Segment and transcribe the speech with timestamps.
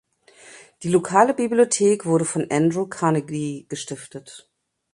[0.81, 4.49] Die lokale Bibliothek wurde von Andrew Carnegie gestiftet.